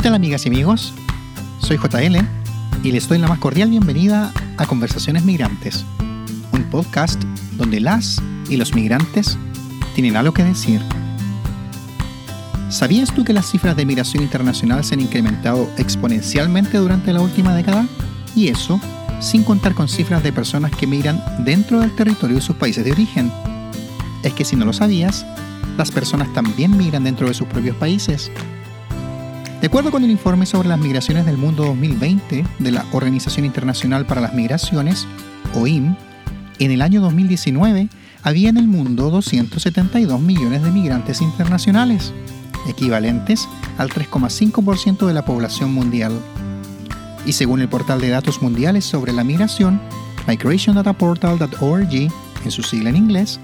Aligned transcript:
¿Qué 0.00 0.04
tal 0.04 0.14
amigas 0.14 0.46
y 0.46 0.48
amigos? 0.48 0.94
Soy 1.58 1.76
JL 1.76 2.16
y 2.82 2.90
les 2.90 3.06
doy 3.06 3.18
la 3.18 3.28
más 3.28 3.38
cordial 3.38 3.68
bienvenida 3.68 4.32
a 4.56 4.64
Conversaciones 4.64 5.24
Migrantes, 5.24 5.84
un 6.52 6.62
podcast 6.70 7.22
donde 7.58 7.80
las 7.80 8.18
y 8.48 8.56
los 8.56 8.74
migrantes 8.74 9.36
tienen 9.94 10.16
algo 10.16 10.32
que 10.32 10.42
decir. 10.42 10.80
¿Sabías 12.70 13.12
tú 13.12 13.24
que 13.24 13.34
las 13.34 13.50
cifras 13.50 13.76
de 13.76 13.84
migración 13.84 14.22
internacional 14.22 14.84
se 14.84 14.94
han 14.94 15.02
incrementado 15.02 15.68
exponencialmente 15.76 16.78
durante 16.78 17.12
la 17.12 17.20
última 17.20 17.54
década? 17.54 17.86
Y 18.34 18.48
eso 18.48 18.80
sin 19.20 19.44
contar 19.44 19.74
con 19.74 19.86
cifras 19.86 20.22
de 20.22 20.32
personas 20.32 20.70
que 20.74 20.86
migran 20.86 21.22
dentro 21.44 21.78
del 21.78 21.94
territorio 21.94 22.36
de 22.36 22.42
sus 22.42 22.56
países 22.56 22.86
de 22.86 22.92
origen. 22.92 23.30
Es 24.22 24.32
que 24.32 24.46
si 24.46 24.56
no 24.56 24.64
lo 24.64 24.72
sabías, 24.72 25.26
las 25.76 25.90
personas 25.90 26.32
también 26.32 26.74
migran 26.74 27.04
dentro 27.04 27.28
de 27.28 27.34
sus 27.34 27.46
propios 27.46 27.76
países. 27.76 28.32
De 29.60 29.66
acuerdo 29.66 29.90
con 29.90 30.02
el 30.04 30.10
informe 30.10 30.46
sobre 30.46 30.70
las 30.70 30.78
migraciones 30.78 31.26
del 31.26 31.36
mundo 31.36 31.64
2020 31.64 32.46
de 32.58 32.70
la 32.70 32.86
Organización 32.92 33.44
Internacional 33.44 34.06
para 34.06 34.22
las 34.22 34.32
Migraciones, 34.32 35.06
OIM, 35.54 35.96
en 36.58 36.70
el 36.70 36.80
año 36.80 37.02
2019 37.02 37.90
había 38.22 38.48
en 38.48 38.56
el 38.56 38.66
mundo 38.66 39.10
272 39.10 40.18
millones 40.18 40.62
de 40.62 40.70
migrantes 40.70 41.20
internacionales, 41.20 42.14
equivalentes 42.70 43.46
al 43.76 43.90
3,5% 43.90 45.06
de 45.06 45.12
la 45.12 45.26
población 45.26 45.74
mundial. 45.74 46.18
Y 47.26 47.32
según 47.32 47.60
el 47.60 47.68
portal 47.68 48.00
de 48.00 48.08
datos 48.08 48.40
mundiales 48.40 48.86
sobre 48.86 49.12
la 49.12 49.24
migración, 49.24 49.78
migration.dataportal.org, 50.26 51.92
en 51.92 52.50
su 52.50 52.62
sigla 52.62 52.88
en 52.88 52.96
inglés, 52.96 53.38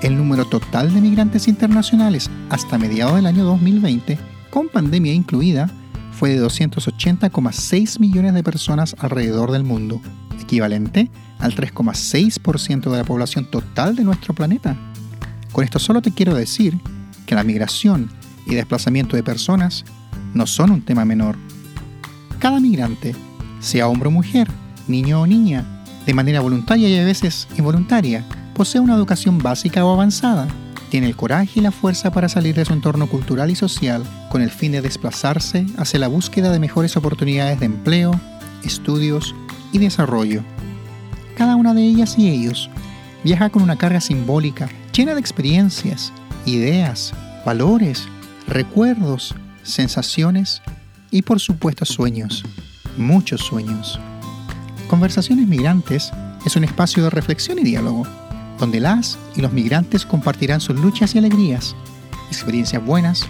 el 0.00 0.16
número 0.16 0.46
total 0.46 0.94
de 0.94 1.02
migrantes 1.02 1.46
internacionales 1.46 2.30
hasta 2.48 2.78
mediados 2.78 3.16
del 3.16 3.26
año 3.26 3.44
2020, 3.44 4.18
con 4.50 4.68
pandemia 4.68 5.12
incluida, 5.12 5.70
fue 6.12 6.30
de 6.30 6.44
280,6 6.44 8.00
millones 8.00 8.34
de 8.34 8.42
personas 8.42 8.96
alrededor 8.98 9.52
del 9.52 9.62
mundo, 9.62 10.00
equivalente 10.40 11.10
al 11.38 11.54
3,6% 11.54 12.90
de 12.90 12.96
la 12.96 13.04
población 13.04 13.50
total 13.50 13.94
de 13.94 14.04
nuestro 14.04 14.34
planeta. 14.34 14.76
Con 15.52 15.64
esto 15.64 15.78
solo 15.78 16.02
te 16.02 16.12
quiero 16.12 16.34
decir 16.34 16.78
que 17.26 17.34
la 17.34 17.44
migración 17.44 18.10
y 18.46 18.54
desplazamiento 18.54 19.16
de 19.16 19.22
personas 19.22 19.84
no 20.34 20.46
son 20.46 20.70
un 20.70 20.82
tema 20.82 21.04
menor. 21.04 21.36
Cada 22.38 22.60
migrante, 22.60 23.14
sea 23.60 23.88
hombre 23.88 24.08
o 24.08 24.12
mujer, 24.12 24.48
niño 24.86 25.20
o 25.20 25.26
niña, 25.26 25.84
de 26.06 26.14
manera 26.14 26.40
voluntaria 26.40 26.88
y 26.88 26.98
a 26.98 27.04
veces 27.04 27.46
involuntaria, 27.56 28.24
posee 28.54 28.80
una 28.80 28.94
educación 28.94 29.38
básica 29.38 29.84
o 29.84 29.92
avanzada, 29.92 30.48
tiene 30.88 31.06
el 31.06 31.16
coraje 31.16 31.60
y 31.60 31.62
la 31.62 31.70
fuerza 31.70 32.10
para 32.10 32.28
salir 32.28 32.54
de 32.54 32.64
su 32.64 32.72
entorno 32.72 33.06
cultural 33.08 33.50
y 33.50 33.54
social 33.54 34.02
con 34.30 34.42
el 34.42 34.50
fin 34.50 34.72
de 34.72 34.80
desplazarse 34.80 35.66
hacia 35.76 36.00
la 36.00 36.08
búsqueda 36.08 36.50
de 36.50 36.58
mejores 36.58 36.96
oportunidades 36.96 37.60
de 37.60 37.66
empleo, 37.66 38.18
estudios 38.64 39.34
y 39.72 39.78
desarrollo. 39.78 40.42
Cada 41.36 41.56
una 41.56 41.74
de 41.74 41.82
ellas 41.82 42.18
y 42.18 42.28
ellos 42.28 42.70
viaja 43.22 43.50
con 43.50 43.62
una 43.62 43.76
carga 43.76 44.00
simbólica 44.00 44.68
llena 44.92 45.14
de 45.14 45.20
experiencias, 45.20 46.12
ideas, 46.46 47.12
valores, 47.44 48.08
recuerdos, 48.46 49.34
sensaciones 49.62 50.62
y 51.10 51.22
por 51.22 51.40
supuesto 51.40 51.84
sueños, 51.84 52.44
muchos 52.96 53.42
sueños. 53.42 54.00
Conversaciones 54.88 55.46
Migrantes 55.46 56.10
es 56.44 56.56
un 56.56 56.64
espacio 56.64 57.04
de 57.04 57.10
reflexión 57.10 57.58
y 57.58 57.62
diálogo 57.62 58.06
donde 58.58 58.80
las 58.80 59.18
y 59.36 59.40
los 59.40 59.52
migrantes 59.52 60.04
compartirán 60.04 60.60
sus 60.60 60.78
luchas 60.78 61.14
y 61.14 61.18
alegrías, 61.18 61.74
experiencias 62.28 62.84
buenas 62.84 63.26